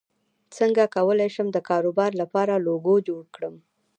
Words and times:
څنګه 0.57 0.83
کولی 0.95 1.29
شم 1.35 1.47
د 1.53 1.57
کاروبار 1.69 2.11
لپاره 2.21 2.63
لوګو 2.67 2.95
جوړ 3.07 3.23
کړم 3.35 3.55